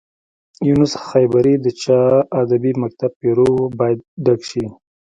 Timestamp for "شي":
4.49-4.65